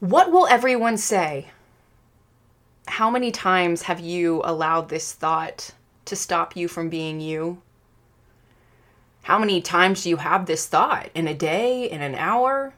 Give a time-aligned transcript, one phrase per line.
[0.00, 1.48] What will everyone say?
[2.88, 5.72] How many times have you allowed this thought
[6.06, 7.60] to stop you from being you?
[9.24, 12.72] How many times do you have this thought in a day, in an hour?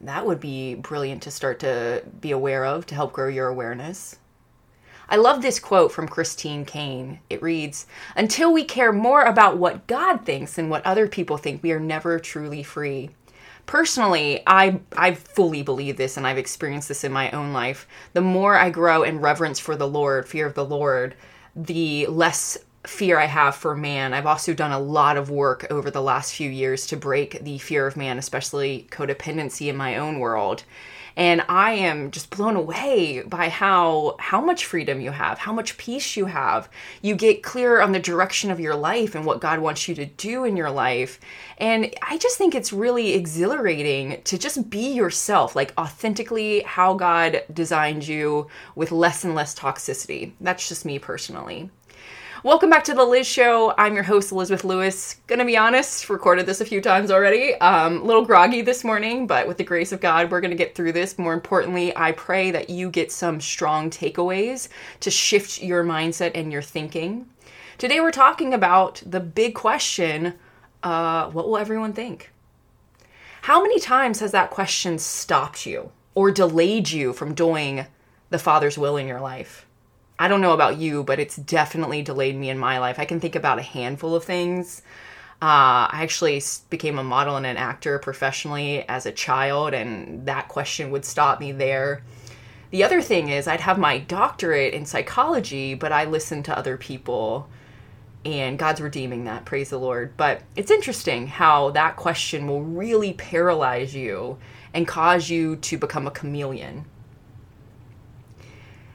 [0.00, 4.14] That would be brilliant to start to be aware of to help grow your awareness.
[5.08, 7.18] I love this quote from Christine Caine.
[7.28, 11.60] It reads Until we care more about what God thinks than what other people think,
[11.60, 13.10] we are never truly free
[13.68, 17.86] personally i i fully believe this and i've experienced this in my own life.
[18.14, 21.14] The more i grow in reverence for the lord fear of the lord
[21.54, 24.14] the less fear i have for man.
[24.14, 27.58] I've also done a lot of work over the last few years to break the
[27.58, 30.64] fear of man especially codependency in my own world
[31.18, 35.76] and i am just blown away by how how much freedom you have how much
[35.76, 36.68] peace you have.
[37.02, 40.06] You get clear on the direction of your life and what god wants you to
[40.06, 41.18] do in your life.
[41.58, 47.42] And i just think it's really exhilarating to just be yourself like authentically how god
[47.52, 50.32] designed you with less and less toxicity.
[50.40, 51.70] That's just me personally
[52.44, 53.74] Welcome back to the Liz Show.
[53.76, 55.16] I'm your host, Elizabeth Louis.
[55.26, 57.56] Gonna be honest, recorded this a few times already.
[57.56, 60.76] Um, a little groggy this morning, but with the grace of God, we're gonna get
[60.76, 61.18] through this.
[61.18, 64.68] More importantly, I pray that you get some strong takeaways
[65.00, 67.26] to shift your mindset and your thinking.
[67.76, 70.34] Today, we're talking about the big question
[70.84, 72.30] uh, what will everyone think?
[73.42, 77.86] How many times has that question stopped you or delayed you from doing
[78.30, 79.66] the Father's will in your life?
[80.18, 82.98] I don't know about you, but it's definitely delayed me in my life.
[82.98, 84.82] I can think about a handful of things.
[85.40, 90.48] Uh, I actually became a model and an actor professionally as a child, and that
[90.48, 92.02] question would stop me there.
[92.70, 96.76] The other thing is, I'd have my doctorate in psychology, but I listened to other
[96.76, 97.48] people,
[98.24, 100.16] and God's redeeming that, praise the Lord.
[100.16, 104.38] But it's interesting how that question will really paralyze you
[104.74, 106.84] and cause you to become a chameleon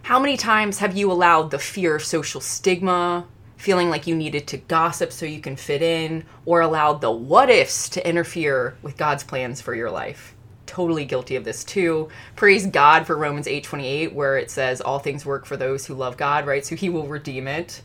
[0.03, 4.45] how many times have you allowed the fear of social stigma, feeling like you needed
[4.47, 8.97] to gossip so you can fit in, or allowed the what ifs to interfere with
[8.97, 10.35] God's plans for your life?
[10.65, 12.09] Totally guilty of this too.
[12.35, 16.17] Praise God for Romans 8:28 where it says all things work for those who love
[16.17, 16.65] God, right?
[16.65, 17.81] So he will redeem it.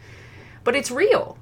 [0.65, 1.39] But it's real.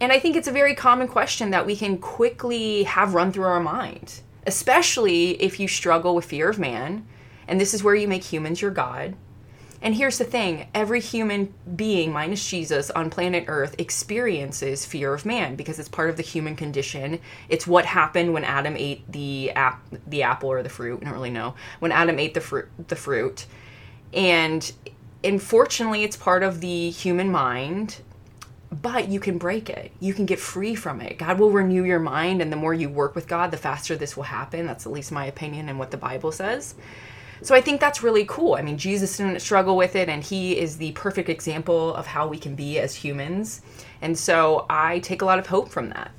[0.00, 3.46] And I think it's a very common question that we can quickly have run through
[3.46, 7.06] our mind, especially if you struggle with fear of man.
[7.46, 9.16] And this is where you make humans your God
[9.80, 15.24] and here's the thing every human being, minus Jesus, on planet Earth experiences fear of
[15.24, 17.20] man because it's part of the human condition.
[17.48, 21.00] It's what happened when Adam ate the, ap- the apple or the fruit.
[21.02, 21.54] I don't really know.
[21.78, 23.46] When Adam ate the, fruit, the fruit.
[24.12, 24.70] And
[25.22, 28.00] unfortunately, it's part of the human mind
[28.70, 29.92] but you can break it.
[29.98, 31.18] You can get free from it.
[31.18, 34.16] God will renew your mind, and the more you work with God, the faster this
[34.16, 34.66] will happen.
[34.66, 36.74] That's at least my opinion and what the Bible says.
[37.42, 38.54] So I think that's really cool.
[38.54, 42.26] I mean, Jesus didn't struggle with it, and he is the perfect example of how
[42.26, 43.62] we can be as humans.
[44.02, 46.10] And so I take a lot of hope from that.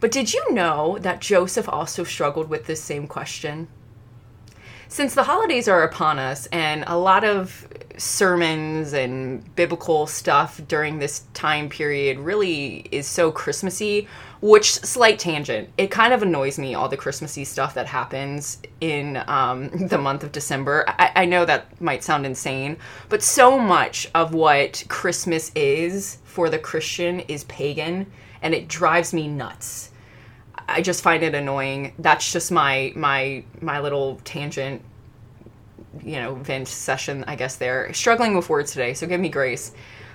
[0.00, 3.68] But did you know that Joseph also struggled with this same question?
[4.88, 10.98] Since the holidays are upon us, and a lot of sermons and biblical stuff during
[10.98, 14.08] this time period really is so Christmassy,
[14.40, 15.68] which slight tangent.
[15.76, 20.24] It kind of annoys me all the Christmassy stuff that happens in um, the month
[20.24, 20.84] of December.
[20.88, 22.76] I, I know that might sound insane,
[23.08, 28.10] but so much of what Christmas is for the Christian is pagan,
[28.42, 29.90] and it drives me nuts.
[30.68, 31.94] I just find it annoying.
[31.98, 34.82] That's just my my my little tangent
[36.04, 37.92] you know, vent session, I guess, there.
[37.92, 39.72] Struggling with words today, so give me grace.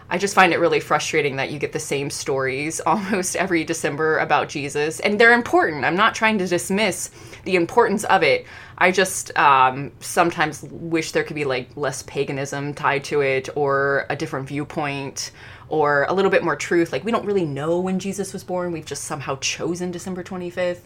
[0.09, 4.17] I just find it really frustrating that you get the same stories almost every December
[4.19, 5.83] about Jesus, and they're important.
[5.83, 7.09] I'm not trying to dismiss
[7.43, 8.45] the importance of it.
[8.77, 14.05] I just um, sometimes wish there could be like less paganism tied to it, or
[14.09, 15.31] a different viewpoint,
[15.69, 16.91] or a little bit more truth.
[16.91, 18.71] Like we don't really know when Jesus was born.
[18.71, 20.81] We've just somehow chosen December 25th.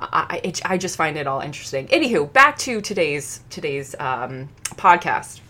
[0.00, 1.88] I, it, I just find it all interesting.
[1.88, 5.40] Anywho, back to today's today's um, podcast.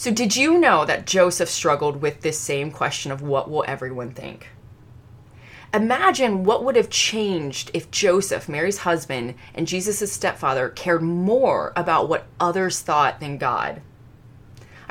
[0.00, 4.12] So, did you know that Joseph struggled with this same question of what will everyone
[4.12, 4.46] think?
[5.74, 12.08] Imagine what would have changed if Joseph, Mary's husband, and Jesus' stepfather cared more about
[12.08, 13.82] what others thought than God.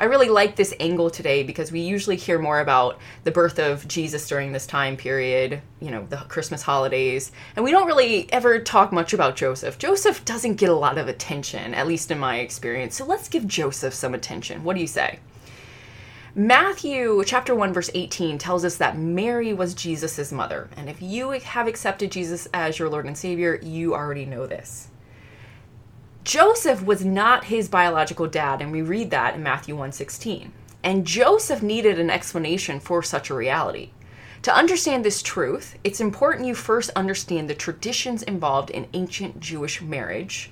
[0.00, 3.86] I really like this angle today because we usually hear more about the birth of
[3.86, 8.58] Jesus during this time period, you know, the Christmas holidays, and we don't really ever
[8.60, 9.76] talk much about Joseph.
[9.76, 12.96] Joseph doesn't get a lot of attention, at least in my experience.
[12.96, 14.64] So let's give Joseph some attention.
[14.64, 15.18] What do you say?
[16.34, 20.70] Matthew chapter 1 verse 18 tells us that Mary was Jesus' mother.
[20.78, 24.88] And if you have accepted Jesus as your Lord and Savior, you already know this.
[26.24, 30.52] Joseph was not his biological dad, and we read that in Matthew 1:16.
[30.82, 33.90] And Joseph needed an explanation for such a reality.
[34.42, 39.82] To understand this truth, it's important you first understand the traditions involved in ancient Jewish
[39.82, 40.50] marriage.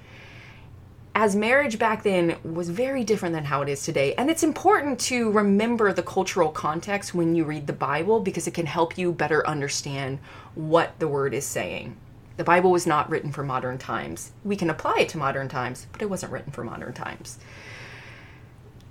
[1.14, 4.14] As marriage back then was very different than how it is today.
[4.14, 8.54] And it's important to remember the cultural context when you read the Bible because it
[8.54, 10.18] can help you better understand
[10.54, 11.96] what the word is saying.
[12.38, 14.30] The Bible was not written for modern times.
[14.44, 17.36] We can apply it to modern times, but it wasn't written for modern times.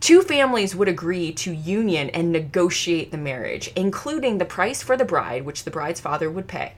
[0.01, 5.05] Two families would agree to union and negotiate the marriage, including the price for the
[5.05, 6.73] bride, which the bride's father would pay.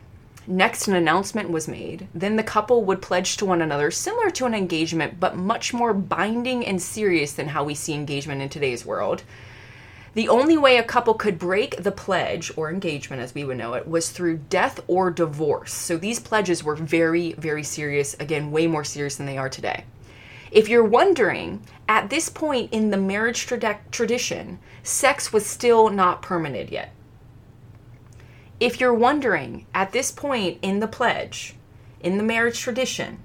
[0.46, 2.08] Next, an announcement was made.
[2.14, 5.94] Then the couple would pledge to one another, similar to an engagement, but much more
[5.94, 9.24] binding and serious than how we see engagement in today's world.
[10.20, 13.76] The only way a couple could break the pledge, or engagement as we would know
[13.76, 15.72] it, was through death or divorce.
[15.72, 19.86] So these pledges were very, very serious, again, way more serious than they are today.
[20.52, 26.22] If you're wondering, at this point in the marriage tra- tradition, sex was still not
[26.22, 26.92] permitted yet.
[28.60, 31.56] If you're wondering, at this point in the pledge,
[32.02, 33.20] in the marriage tradition,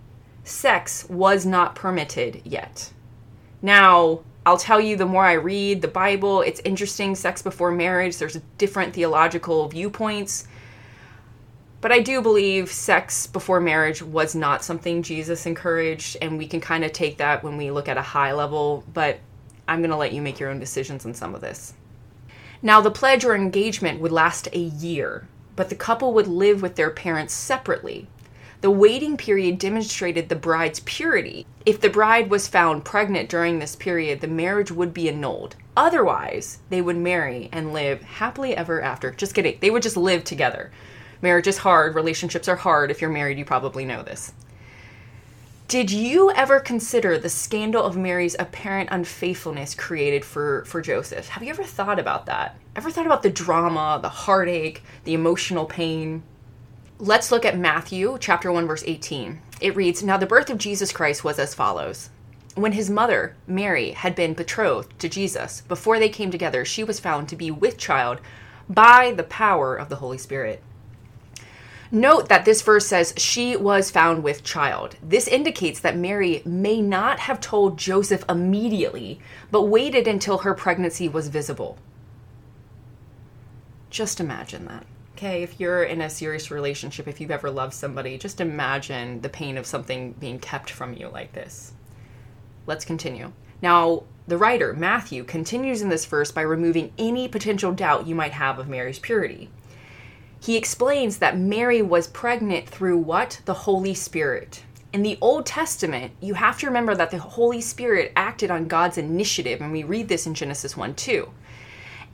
[0.44, 2.92] sex was not permitted yet.
[3.60, 8.18] Now, I'll tell you the more I read the Bible, it's interesting sex before marriage.
[8.18, 10.46] There's different theological viewpoints.
[11.80, 16.60] But I do believe sex before marriage was not something Jesus encouraged, and we can
[16.60, 19.18] kind of take that when we look at a high level, but
[19.68, 21.74] I'm going to let you make your own decisions on some of this.
[22.62, 26.76] Now, the pledge or engagement would last a year, but the couple would live with
[26.76, 28.08] their parents separately.
[28.64, 31.44] The waiting period demonstrated the bride's purity.
[31.66, 35.56] If the bride was found pregnant during this period, the marriage would be annulled.
[35.76, 39.10] Otherwise, they would marry and live happily ever after.
[39.10, 39.58] Just kidding.
[39.60, 40.70] They would just live together.
[41.20, 42.90] Marriage is hard, relationships are hard.
[42.90, 44.32] If you're married, you probably know this.
[45.68, 51.28] Did you ever consider the scandal of Mary's apparent unfaithfulness created for, for Joseph?
[51.28, 52.56] Have you ever thought about that?
[52.76, 56.22] Ever thought about the drama, the heartache, the emotional pain?
[57.00, 59.40] Let's look at Matthew chapter 1 verse 18.
[59.60, 62.10] It reads, "Now the birth of Jesus Christ was as follows:
[62.54, 67.00] When his mother, Mary, had been betrothed to Jesus, before they came together, she was
[67.00, 68.20] found to be with child
[68.68, 70.62] by the power of the Holy Spirit."
[71.90, 74.94] Note that this verse says she was found with child.
[75.02, 79.18] This indicates that Mary may not have told Joseph immediately,
[79.50, 81.76] but waited until her pregnancy was visible.
[83.90, 88.18] Just imagine that okay, if you're in a serious relationship, if you've ever loved somebody,
[88.18, 91.72] just imagine the pain of something being kept from you like this.
[92.66, 93.32] Let's continue.
[93.62, 98.32] Now, the writer, Matthew, continues in this verse by removing any potential doubt you might
[98.32, 99.50] have of Mary's purity.
[100.40, 103.40] He explains that Mary was pregnant through what?
[103.44, 104.64] The Holy Spirit.
[104.92, 108.98] In the Old Testament, you have to remember that the Holy Spirit acted on God's
[108.98, 111.30] initiative, and we read this in Genesis 1 2.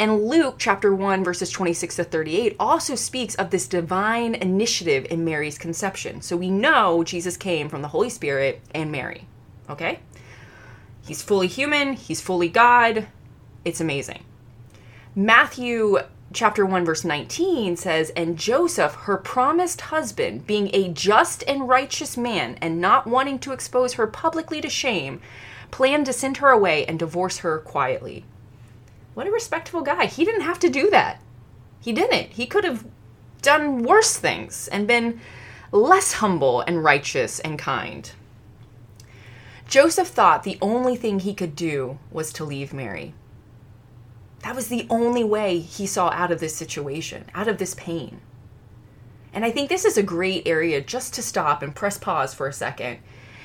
[0.01, 5.27] And Luke chapter 1 verses 26 to 38 also speaks of this divine initiative in
[5.27, 6.23] Mary's conception.
[6.23, 9.27] So we know Jesus came from the Holy Spirit and Mary.
[9.69, 9.99] Okay?
[11.07, 13.09] He's fully human, he's fully God.
[13.63, 14.25] It's amazing.
[15.15, 15.99] Matthew
[16.33, 22.17] chapter 1 verse 19 says and joseph her promised husband being a just and righteous
[22.17, 25.21] man and not wanting to expose her publicly to shame
[25.71, 28.25] planned to send her away and divorce her quietly
[29.15, 30.07] what a respectable guy.
[30.07, 31.21] He didn't have to do that.
[31.81, 32.33] He didn't.
[32.33, 32.87] He could have
[33.43, 35.21] done worse things and been
[35.73, 38.11] less humble and righteous and kind.
[39.67, 43.15] Joseph thought the only thing he could do was to leave Mary.
[44.43, 48.21] That was the only way he saw out of this situation, out of this pain.
[49.33, 52.49] And I think this is a great area just to stop and press pause for
[52.49, 52.99] a second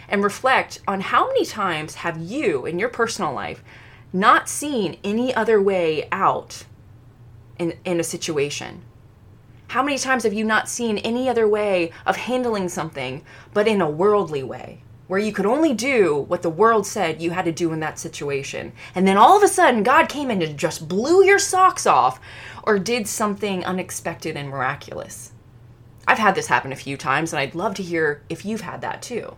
[0.08, 3.64] and reflect on how many times have you in your personal life
[4.16, 6.66] not seen any other way out
[7.60, 8.82] in, in a situation?
[9.68, 13.82] How many times have you not seen any other way of handling something but in
[13.82, 14.82] a worldly way?
[15.08, 18.00] Where you could only do what the world said you had to do in that
[18.00, 18.72] situation.
[18.96, 22.20] And then all of a sudden, God came in and just blew your socks off
[22.64, 25.32] or did something unexpected and miraculous.
[26.08, 28.82] I've had this happen a few times, and I'd love to hear if you've had
[28.82, 29.36] that too.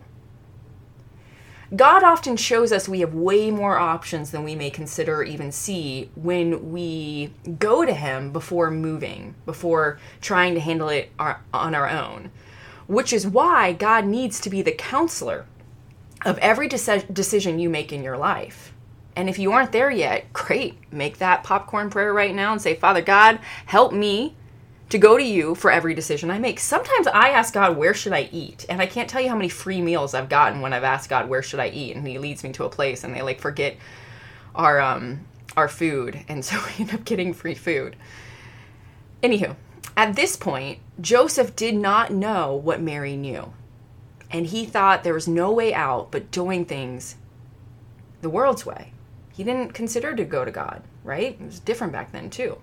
[1.76, 5.52] God often shows us we have way more options than we may consider or even
[5.52, 11.88] see when we go to Him before moving, before trying to handle it on our
[11.88, 12.30] own.
[12.86, 15.44] Which is why God needs to be the counselor
[16.24, 18.72] of every decision you make in your life.
[19.14, 20.78] And if you aren't there yet, great.
[20.90, 24.36] Make that popcorn prayer right now and say, Father God, help me
[24.88, 26.58] to go to you for every decision I make.
[26.58, 28.64] Sometimes I ask God, where should I eat?
[28.68, 31.28] And I can't tell you how many free meals I've gotten when I've asked God,
[31.28, 31.94] where should I eat?
[31.94, 33.76] And he leads me to a place and they like forget
[34.54, 35.26] our um
[35.56, 36.24] our food.
[36.28, 37.96] And so we end up getting free food.
[39.22, 39.56] Anywho,
[39.96, 43.52] at this point, Joseph did not know what Mary knew.
[44.30, 47.16] And he thought there was no way out but doing things
[48.20, 48.92] the world's way.
[49.32, 51.38] He didn't consider to go to God, right?
[51.40, 52.58] It was different back then, too.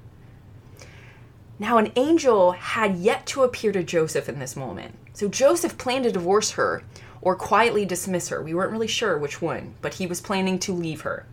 [1.57, 4.95] Now, an angel had yet to appear to Joseph in this moment.
[5.13, 6.83] So Joseph planned to divorce her
[7.21, 8.41] or quietly dismiss her.
[8.41, 11.25] We weren't really sure which one, but he was planning to leave her.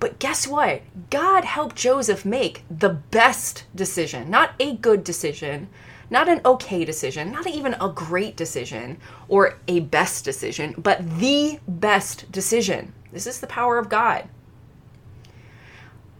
[0.00, 0.82] But guess what?
[1.10, 5.68] God helped Joseph make the best decision, not a good decision,
[6.10, 11.58] not an okay decision, not even a great decision or a best decision, but the
[11.66, 12.92] best decision.
[13.12, 14.28] This is the power of God.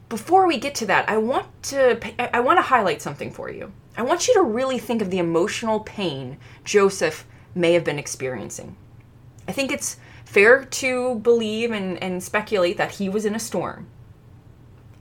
[0.08, 1.98] Before we get to that, I want to
[2.34, 3.72] I want to highlight something for you.
[3.96, 8.76] I want you to really think of the emotional pain Joseph may have been experiencing.
[9.48, 13.88] I think it's fair to believe and, and speculate that he was in a storm.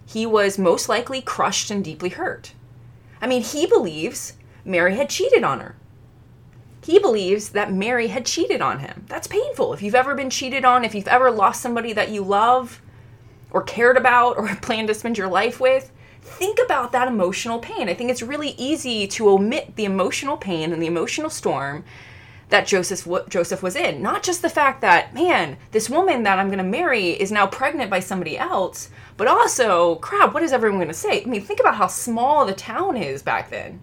[0.05, 2.53] He was most likely crushed and deeply hurt.
[3.21, 4.33] I mean, he believes
[4.63, 5.75] Mary had cheated on her.
[6.83, 9.05] He believes that Mary had cheated on him.
[9.07, 9.73] That's painful.
[9.73, 12.81] If you've ever been cheated on, if you've ever lost somebody that you love
[13.55, 15.89] or cared about or planned to spend your life with,
[16.21, 17.87] think about that emotional pain.
[17.87, 21.85] I think it's really easy to omit the emotional pain and the emotional storm
[22.49, 24.01] that Joseph Joseph was in.
[24.01, 27.47] Not just the fact that man, this woman that I'm going to marry is now
[27.47, 31.23] pregnant by somebody else, but also, crap, what is everyone going to say?
[31.23, 33.79] I mean, think about how small the town is back then.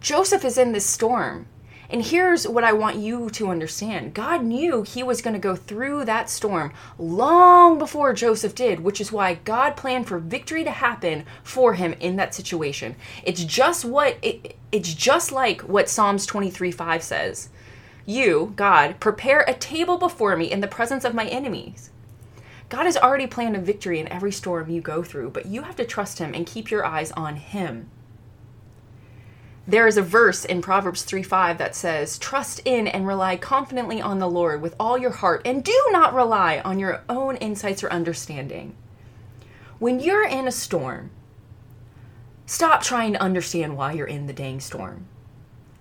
[0.00, 1.48] Joseph is in this storm.
[1.88, 5.54] And here's what I want you to understand God knew he was going to go
[5.54, 10.70] through that storm long before Joseph did, which is why God planned for victory to
[10.70, 12.96] happen for him in that situation.
[13.22, 17.50] It's just what it, it's just like what Psalms 23 5 says.
[18.04, 21.90] You, God, prepare a table before me in the presence of my enemies.
[22.68, 25.76] God has already planned a victory in every storm you go through, but you have
[25.76, 27.90] to trust him and keep your eyes on him
[29.68, 34.00] there is a verse in Proverbs 3 5 that says, Trust in and rely confidently
[34.00, 37.82] on the Lord with all your heart, and do not rely on your own insights
[37.82, 38.76] or understanding.
[39.78, 41.10] When you're in a storm,
[42.46, 45.06] stop trying to understand why you're in the dang storm.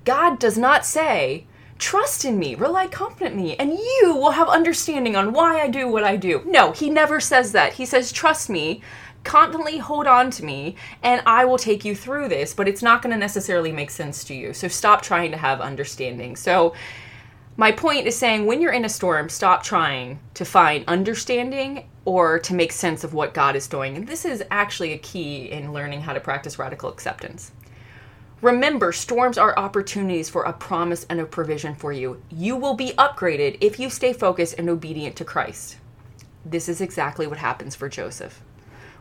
[0.04, 1.46] God does not say,
[1.78, 6.06] Trust in me, rely confidently, and you will have understanding on why I do what
[6.06, 6.42] I do.
[6.46, 7.74] No, he never says that.
[7.74, 8.82] He says, Trust me,
[9.26, 13.02] confidently hold on to me and I will take you through this, but it's not
[13.02, 14.54] going to necessarily make sense to you.
[14.54, 16.36] So stop trying to have understanding.
[16.36, 16.74] So
[17.58, 22.38] my point is saying when you're in a storm, stop trying to find understanding or
[22.40, 23.96] to make sense of what God is doing.
[23.96, 27.52] And this is actually a key in learning how to practice radical acceptance.
[28.42, 32.22] Remember, storms are opportunities for a promise and a provision for you.
[32.30, 35.78] You will be upgraded if you stay focused and obedient to Christ.
[36.46, 38.42] This is exactly what happens for Joseph.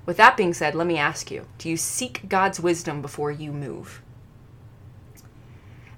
[0.06, 3.52] With that being said, let me ask you do you seek God's wisdom before you
[3.52, 4.02] move?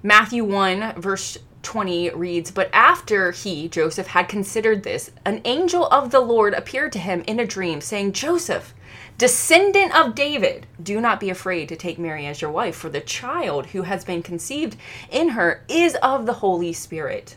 [0.03, 6.11] Matthew 1, verse 20 reads, But after he, Joseph, had considered this, an angel of
[6.11, 8.73] the Lord appeared to him in a dream, saying, Joseph,
[9.17, 13.01] descendant of David, do not be afraid to take Mary as your wife, for the
[13.01, 14.77] child who has been conceived
[15.11, 17.35] in her is of the Holy Spirit.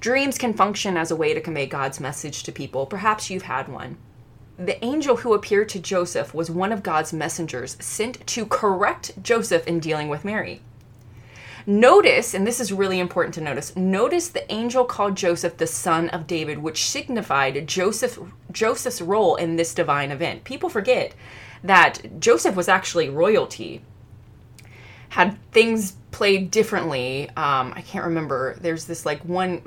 [0.00, 2.86] Dreams can function as a way to convey God's message to people.
[2.86, 3.98] Perhaps you've had one.
[4.58, 9.66] The angel who appeared to Joseph was one of God's messengers sent to correct Joseph
[9.66, 10.60] in dealing with Mary.
[11.64, 16.08] Notice, and this is really important to notice, notice the angel called Joseph the son
[16.08, 18.18] of David, which signified Joseph
[18.50, 20.44] Joseph's role in this divine event.
[20.44, 21.14] People forget
[21.62, 23.80] that Joseph was actually royalty.
[25.10, 28.56] Had things played differently, um, I can't remember.
[28.60, 29.62] There's this like one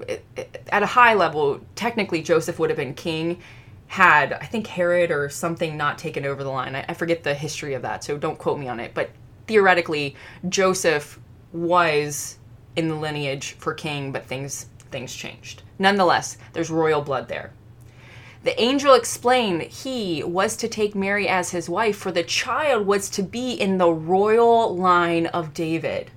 [0.70, 1.62] at a high level.
[1.75, 3.42] Technically, Joseph would have been king
[3.88, 6.75] had I think Herod or something not taken over the line.
[6.75, 8.94] I, I forget the history of that, so don't quote me on it.
[8.94, 9.10] But
[9.48, 10.15] theoretically,
[10.50, 11.20] Joseph
[11.54, 12.38] was
[12.75, 15.63] in the lineage for king, but things things changed.
[15.80, 17.51] Nonetheless, there's royal blood there.
[18.44, 23.10] The angel explained he was to take Mary as his wife, for the child was
[23.10, 26.12] to be in the royal line of David.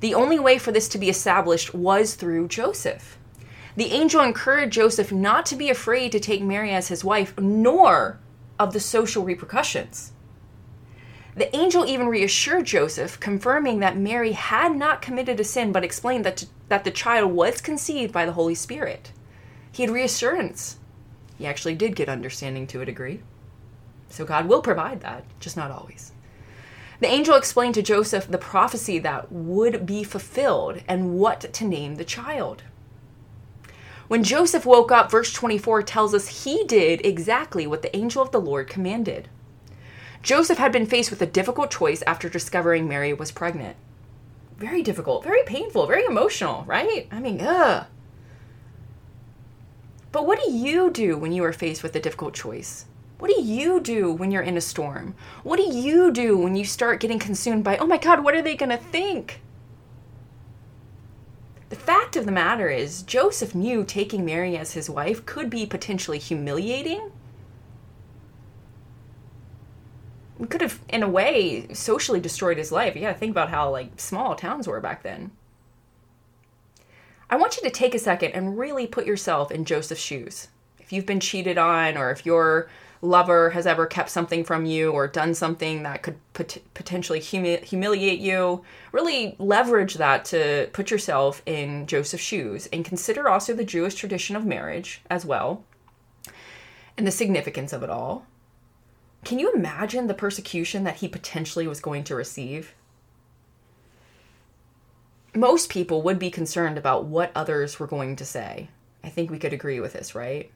[0.00, 3.16] The only way for this to be established was through Joseph.
[3.76, 8.18] The angel encouraged Joseph not to be afraid to take Mary as his wife, nor
[8.58, 10.12] of the social repercussions.
[11.34, 16.24] The angel even reassured Joseph, confirming that Mary had not committed a sin, but explained
[16.24, 19.12] that, that the child was conceived by the Holy Spirit.
[19.70, 20.78] He had reassurance.
[21.36, 23.20] He actually did get understanding to a degree.
[24.08, 26.12] So God will provide that, just not always.
[27.00, 31.96] The angel explained to Joseph the prophecy that would be fulfilled and what to name
[31.96, 32.62] the child.
[34.08, 38.30] When Joseph woke up, verse 24 tells us he did exactly what the angel of
[38.30, 39.28] the Lord commanded.
[40.22, 43.76] Joseph had been faced with a difficult choice after discovering Mary was pregnant.
[44.58, 47.08] Very difficult, very painful, very emotional, right?
[47.10, 47.86] I mean, ugh.
[50.12, 52.86] But what do you do when you are faced with a difficult choice?
[53.18, 55.14] What do you do when you're in a storm?
[55.42, 58.42] What do you do when you start getting consumed by, oh my God, what are
[58.42, 59.40] they going to think?
[61.68, 65.66] The fact of the matter is, Joseph knew taking Mary as his wife could be
[65.66, 67.10] potentially humiliating.
[70.40, 72.94] It could have, in a way, socially destroyed his life.
[72.94, 75.32] Gotta think about how like small towns were back then.
[77.28, 80.48] I want you to take a second and really put yourself in Joseph's shoes.
[80.78, 82.68] If you've been cheated on, or if you're
[83.02, 87.58] lover has ever kept something from you or done something that could pot- potentially humi-
[87.58, 93.64] humiliate you, really leverage that to put yourself in Joseph's shoes and consider also the
[93.64, 95.64] Jewish tradition of marriage as well
[96.96, 98.26] and the significance of it all.
[99.24, 102.74] Can you imagine the persecution that he potentially was going to receive?
[105.34, 108.68] Most people would be concerned about what others were going to say.
[109.04, 110.50] I think we could agree with this, right?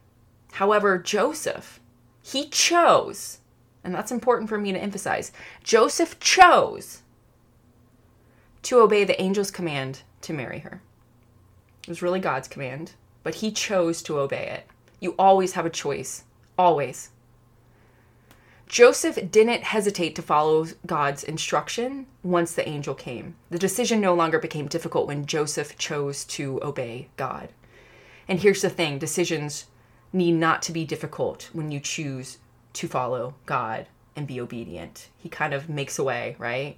[0.53, 1.79] However, Joseph,
[2.21, 3.39] he chose,
[3.83, 5.31] and that's important for me to emphasize
[5.63, 7.01] Joseph chose
[8.63, 10.81] to obey the angel's command to marry her.
[11.83, 14.67] It was really God's command, but he chose to obey it.
[14.99, 16.23] You always have a choice.
[16.57, 17.09] Always.
[18.67, 23.35] Joseph didn't hesitate to follow God's instruction once the angel came.
[23.49, 27.49] The decision no longer became difficult when Joseph chose to obey God.
[28.29, 29.65] And here's the thing decisions
[30.13, 32.37] need not to be difficult when you choose
[32.73, 35.09] to follow God and be obedient.
[35.17, 36.77] He kind of makes a way, right?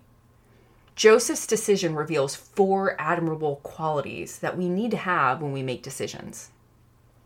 [0.96, 6.52] Joseph's decision reveals four admirable qualities that we need to have when we make decisions.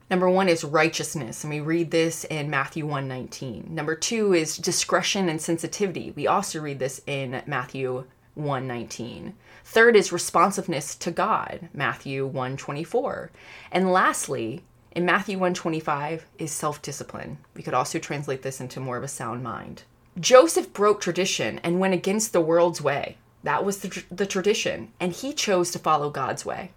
[0.10, 3.68] Number one is righteousness, and we read this in Matthew 119.
[3.70, 6.12] Number two is discretion and sensitivity.
[6.12, 9.34] We also read this in Matthew 119.
[9.66, 13.32] Third is responsiveness to God, Matthew 124.
[13.70, 17.38] And lastly, in Matthew 125 is self-discipline.
[17.56, 19.84] We could also translate this into more of a sound mind.
[20.20, 23.18] Joseph broke tradition and went against the world's way.
[23.44, 26.72] That was the, the tradition, and he chose to follow God's way.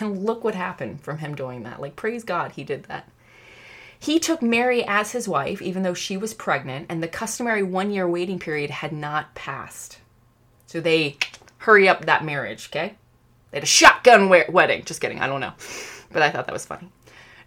[0.00, 1.80] And look what happened from him doing that.
[1.80, 3.08] Like, praise God, he did that.
[3.98, 7.90] He took Mary as his wife, even though she was pregnant, and the customary one
[7.90, 9.98] year waiting period had not passed.
[10.66, 11.16] So they
[11.58, 12.94] hurry up that marriage, okay?
[13.50, 14.84] They had a shotgun wedding.
[14.84, 15.52] Just kidding, I don't know.
[16.12, 16.90] But I thought that was funny.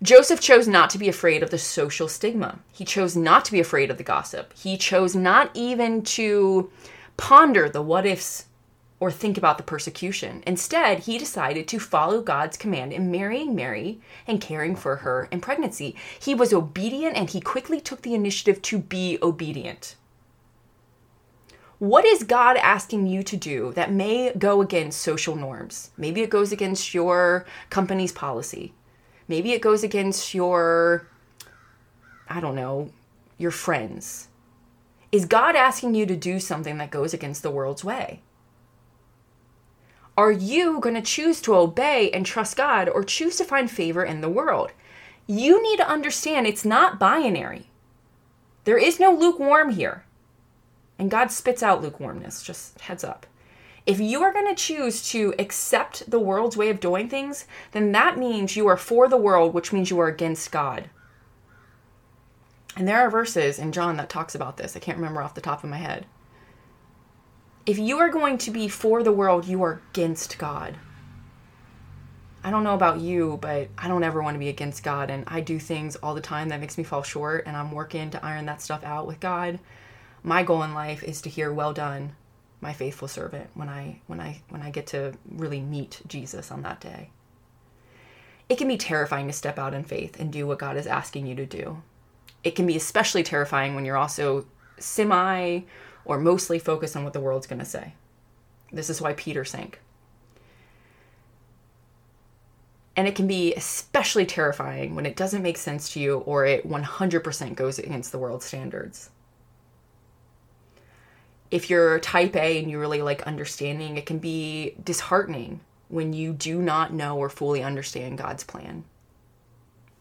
[0.01, 2.59] Joseph chose not to be afraid of the social stigma.
[2.71, 4.53] He chose not to be afraid of the gossip.
[4.57, 6.71] He chose not even to
[7.17, 8.45] ponder the what ifs
[9.01, 10.41] or think about the persecution.
[10.47, 15.41] Instead, he decided to follow God's command in marrying Mary and caring for her in
[15.41, 15.95] pregnancy.
[16.17, 19.95] He was obedient and he quickly took the initiative to be obedient.
[21.79, 25.91] What is God asking you to do that may go against social norms?
[25.97, 28.73] Maybe it goes against your company's policy.
[29.29, 31.07] Maybe it goes against your,
[32.27, 32.89] I don't know,
[33.37, 34.27] your friends.
[35.11, 38.21] Is God asking you to do something that goes against the world's way?
[40.17, 44.03] Are you going to choose to obey and trust God or choose to find favor
[44.03, 44.71] in the world?
[45.27, 47.67] You need to understand it's not binary.
[48.65, 50.03] There is no lukewarm here.
[50.97, 53.25] And God spits out lukewarmness, just heads up.
[53.89, 57.91] If you are going to choose to accept the world's way of doing things, then
[57.93, 60.91] that means you are for the world, which means you are against God.
[62.75, 64.75] And there are verses in John that talks about this.
[64.75, 66.05] I can't remember off the top of my head.
[67.65, 70.77] If you are going to be for the world, you are against God.
[72.43, 75.23] I don't know about you, but I don't ever want to be against God and
[75.25, 78.23] I do things all the time that makes me fall short and I'm working to
[78.23, 79.57] iron that stuff out with God.
[80.21, 82.13] My goal in life is to hear well done
[82.61, 86.61] my faithful servant when I when I when I get to really meet Jesus on
[86.63, 87.09] that day.
[88.49, 91.27] It can be terrifying to step out in faith and do what God is asking
[91.27, 91.83] you to do.
[92.43, 94.45] It can be especially terrifying when you're also
[94.77, 95.61] semi
[96.03, 97.93] or mostly focused on what the world's going to say.
[98.71, 99.79] This is why Peter sank.
[102.95, 106.67] And it can be especially terrifying when it doesn't make sense to you or it
[106.67, 109.11] 100% goes against the world's standards
[111.51, 116.33] if you're type A and you really like understanding, it can be disheartening when you
[116.33, 118.83] do not know or fully understand God's plan.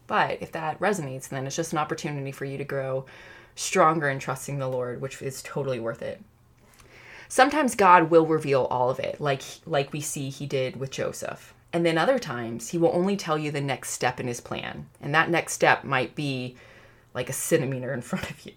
[0.07, 3.05] But if that resonates, then it's just an opportunity for you to grow
[3.55, 6.21] stronger in trusting the Lord, which is totally worth it.
[7.27, 11.53] Sometimes God will reveal all of it, like like we see he did with Joseph.
[11.71, 14.87] And then other times he will only tell you the next step in his plan.
[14.99, 16.55] And that next step might be
[17.13, 18.53] like a centimeter in front of you.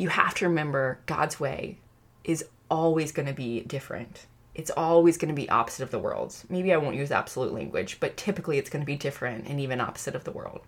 [0.00, 1.76] You have to remember God's way
[2.24, 4.24] is always going to be different.
[4.54, 6.46] It's always going to be opposite of the world's.
[6.48, 9.78] Maybe I won't use absolute language, but typically it's going to be different and even
[9.78, 10.62] opposite of the world.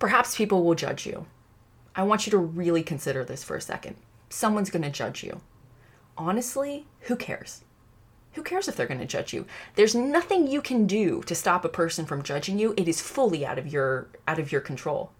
[0.00, 1.26] Perhaps people will judge you.
[1.94, 3.94] I want you to really consider this for a second.
[4.28, 5.40] Someone's going to judge you.
[6.18, 7.62] Honestly, who cares?
[8.32, 9.46] Who cares if they're going to judge you?
[9.76, 12.74] There's nothing you can do to stop a person from judging you.
[12.76, 15.12] It is fully out of your out of your control.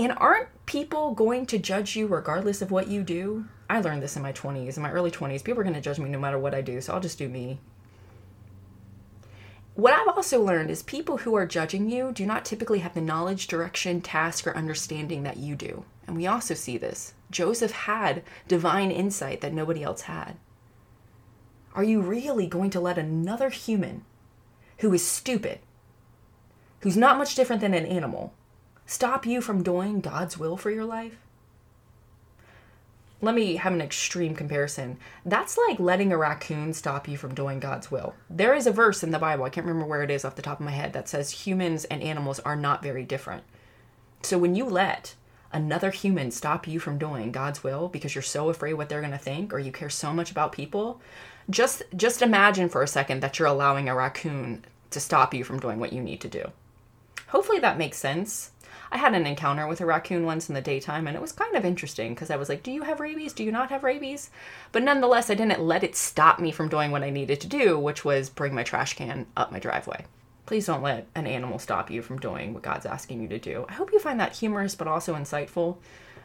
[0.00, 3.44] And aren't people going to judge you regardless of what you do?
[3.68, 5.44] I learned this in my 20s, in my early 20s.
[5.44, 7.28] People are going to judge me no matter what I do, so I'll just do
[7.28, 7.60] me.
[9.74, 13.02] What I've also learned is people who are judging you do not typically have the
[13.02, 15.84] knowledge, direction, task, or understanding that you do.
[16.06, 17.12] And we also see this.
[17.30, 20.38] Joseph had divine insight that nobody else had.
[21.74, 24.06] Are you really going to let another human
[24.78, 25.58] who is stupid,
[26.80, 28.32] who's not much different than an animal,
[28.90, 31.16] stop you from doing God's will for your life?
[33.22, 34.98] Let me have an extreme comparison.
[35.24, 38.14] That's like letting a raccoon stop you from doing God's will.
[38.28, 40.42] There is a verse in the Bible, I can't remember where it is off the
[40.42, 43.44] top of my head, that says humans and animals are not very different.
[44.22, 45.14] So when you let
[45.52, 49.12] another human stop you from doing God's will because you're so afraid what they're going
[49.12, 51.00] to think or you care so much about people,
[51.48, 55.60] just just imagine for a second that you're allowing a raccoon to stop you from
[55.60, 56.50] doing what you need to do.
[57.28, 58.50] Hopefully that makes sense.
[58.92, 61.54] I had an encounter with a raccoon once in the daytime and it was kind
[61.54, 63.32] of interesting because I was like, Do you have rabies?
[63.32, 64.30] Do you not have rabies?
[64.72, 67.78] But nonetheless, I didn't let it stop me from doing what I needed to do,
[67.78, 70.04] which was bring my trash can up my driveway.
[70.46, 73.66] Please don't let an animal stop you from doing what God's asking you to do.
[73.68, 75.76] I hope you find that humorous but also insightful.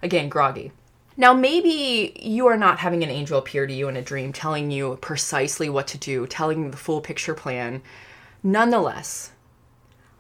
[0.02, 0.72] Again, groggy.
[1.18, 4.70] Now, maybe you are not having an angel appear to you in a dream telling
[4.70, 7.82] you precisely what to do, telling you the full picture plan.
[8.44, 9.32] Nonetheless,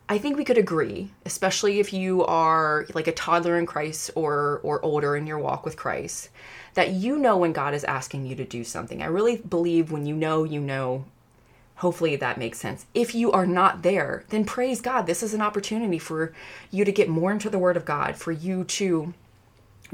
[0.08, 4.60] I think we could agree, especially if you are like a toddler in Christ or
[4.62, 6.30] or older in your walk with Christ,
[6.76, 9.02] that you know when God is asking you to do something.
[9.02, 11.06] I really believe when you know, you know.
[11.80, 12.86] Hopefully that makes sense.
[12.94, 15.08] If you are not there, then praise God.
[15.08, 16.34] This is an opportunity for
[16.72, 19.14] you to get more into the word of God, for you to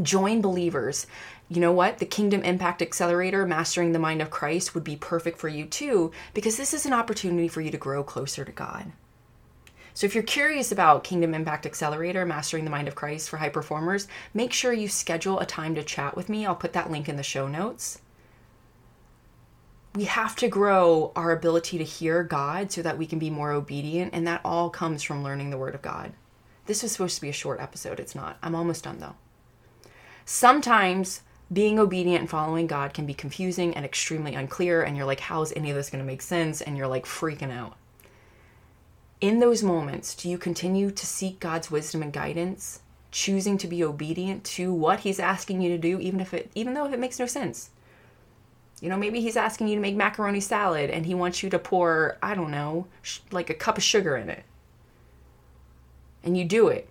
[0.01, 1.07] join believers.
[1.49, 1.97] You know what?
[1.97, 6.11] The Kingdom Impact Accelerator, Mastering the Mind of Christ, would be perfect for you too,
[6.33, 8.91] because this is an opportunity for you to grow closer to God.
[9.93, 13.49] So if you're curious about Kingdom Impact Accelerator, Mastering the Mind of Christ for high
[13.49, 16.45] performers, make sure you schedule a time to chat with me.
[16.45, 17.99] I'll put that link in the show notes.
[19.93, 23.51] We have to grow our ability to hear God so that we can be more
[23.51, 26.13] obedient, and that all comes from learning the Word of God.
[26.65, 27.99] This was supposed to be a short episode.
[27.99, 28.37] It's not.
[28.41, 29.15] I'm almost done though.
[30.23, 35.19] Sometimes being obedient and following God can be confusing and extremely unclear, and you're like,
[35.19, 36.61] how is any of this going to make sense?
[36.61, 37.75] And you're like freaking out
[39.21, 42.79] in those moments, do you continue to seek God's wisdom and guidance,
[43.11, 46.73] choosing to be obedient to what He's asking you to do, even if it, even
[46.73, 47.69] though if it makes no sense?
[48.81, 51.59] You know, maybe He's asking you to make macaroni salad, and He wants you to
[51.59, 54.43] pour, I don't know, sh- like a cup of sugar in it,
[56.23, 56.89] and you do it,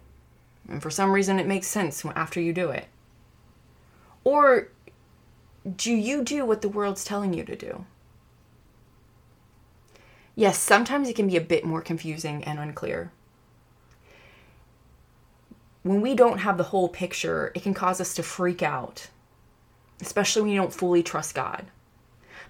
[0.68, 2.86] and for some reason it makes sense after you do it.
[4.22, 4.68] Or
[5.76, 7.86] do you do what the world's telling you to do?
[10.34, 13.12] Yes, sometimes it can be a bit more confusing and unclear.
[15.82, 19.08] When we don't have the whole picture, it can cause us to freak out,
[20.00, 21.66] especially when you don't fully trust God.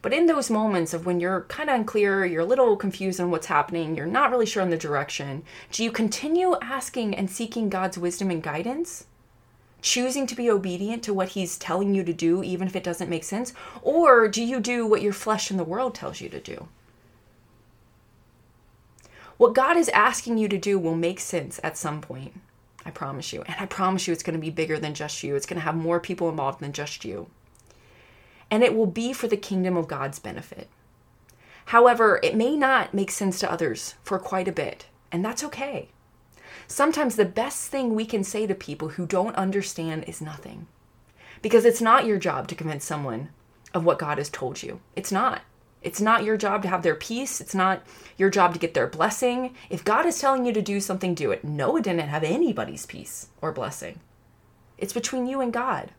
[0.03, 3.31] But in those moments of when you're kind of unclear, you're a little confused on
[3.31, 7.69] what's happening, you're not really sure on the direction, do you continue asking and seeking
[7.69, 9.07] God's wisdom and guidance?
[9.83, 13.11] Choosing to be obedient to what He's telling you to do, even if it doesn't
[13.11, 13.53] make sense?
[13.83, 16.69] Or do you do what your flesh and the world tells you to do?
[19.41, 22.39] What God is asking you to do will make sense at some point.
[22.85, 23.41] I promise you.
[23.47, 25.35] And I promise you it's going to be bigger than just you.
[25.35, 27.31] It's going to have more people involved than just you.
[28.51, 30.69] And it will be for the kingdom of God's benefit.
[31.65, 35.89] However, it may not make sense to others for quite a bit, and that's okay.
[36.67, 40.67] Sometimes the best thing we can say to people who don't understand is nothing.
[41.41, 43.31] Because it's not your job to convince someone
[43.73, 44.81] of what God has told you.
[44.95, 45.41] It's not.
[45.83, 47.41] It's not your job to have their peace.
[47.41, 47.83] It's not
[48.19, 49.55] your job to get their blessing.
[49.71, 51.45] If God is telling you to do something, do it.
[51.45, 54.01] Noah didn't have anybody's peace or blessing.
[54.77, 55.93] It's between you and God.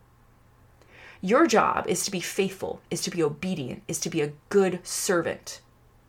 [1.20, 4.80] Your job is to be faithful, is to be obedient, is to be a good
[4.84, 5.62] servant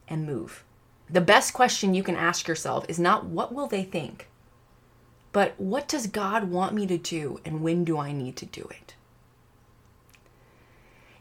[0.09, 0.65] and move.
[1.09, 4.29] The best question you can ask yourself is not what will they think,
[5.33, 8.67] but what does God want me to do and when do I need to do
[8.71, 8.95] it?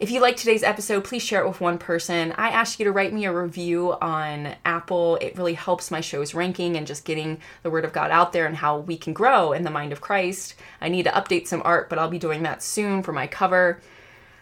[0.01, 2.31] If you like today's episode, please share it with one person.
[2.31, 5.17] I ask you to write me a review on Apple.
[5.17, 8.47] It really helps my show's ranking and just getting the word of God out there
[8.47, 10.55] and how we can grow in the mind of Christ.
[10.81, 13.79] I need to update some art, but I'll be doing that soon for my cover.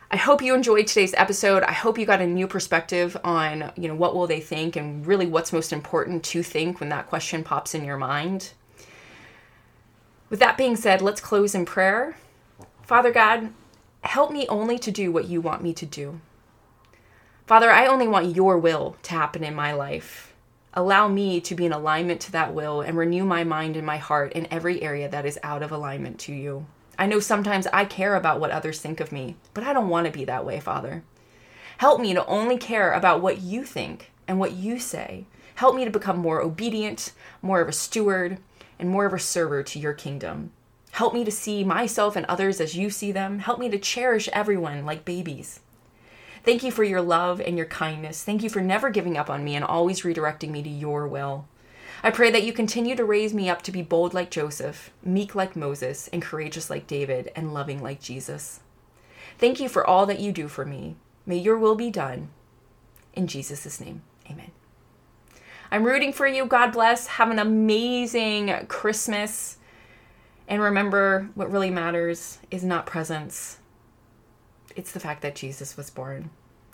[0.09, 1.63] I hope you enjoyed today's episode.
[1.63, 5.05] I hope you got a new perspective on, you know, what will they think and
[5.05, 8.53] really what's most important to think when that question pops in your mind.
[10.29, 12.15] With that being said, let's close in prayer.
[12.81, 13.51] Father God,
[14.01, 16.19] help me only to do what you want me to do.
[17.45, 20.33] Father, I only want your will to happen in my life.
[20.73, 23.97] Allow me to be in alignment to that will and renew my mind and my
[23.97, 26.67] heart in every area that is out of alignment to you.
[26.97, 30.05] I know sometimes I care about what others think of me, but I don't want
[30.05, 31.03] to be that way, Father.
[31.79, 35.25] Help me to only care about what you think and what you say.
[35.55, 38.37] Help me to become more obedient, more of a steward,
[38.77, 40.51] and more of a server to your kingdom.
[40.99, 43.39] Help me to see myself and others as you see them.
[43.39, 45.61] Help me to cherish everyone like babies.
[46.43, 48.21] Thank you for your love and your kindness.
[48.21, 51.47] Thank you for never giving up on me and always redirecting me to your will.
[52.03, 55.33] I pray that you continue to raise me up to be bold like Joseph, meek
[55.35, 58.59] like Moses, and courageous like David, and loving like Jesus.
[59.37, 60.97] Thank you for all that you do for me.
[61.25, 62.27] May your will be done.
[63.13, 64.51] In Jesus' name, amen.
[65.71, 66.45] I'm rooting for you.
[66.45, 67.07] God bless.
[67.07, 69.58] Have an amazing Christmas.
[70.49, 73.59] And remember, what really matters is not presents,
[74.75, 76.31] it's the fact that Jesus was born.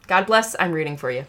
[0.08, 0.56] God bless.
[0.60, 1.26] I'm rooting for you.